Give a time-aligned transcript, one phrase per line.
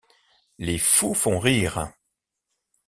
[0.57, 1.91] Les fous font rire.